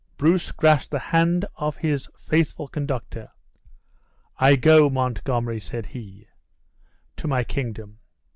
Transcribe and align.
Bruce 0.17 0.51
grasped 0.51 0.89
the 0.89 0.97
hand 0.97 1.45
of 1.57 1.77
his 1.77 2.07
faithful 2.17 2.67
conductor. 2.67 3.29
"I 4.39 4.55
go, 4.55 4.89
Montgomery," 4.89 5.59
said 5.59 5.85
he, 5.85 6.27
"to 7.17 7.27
my 7.27 7.43
kingdom. 7.43 7.99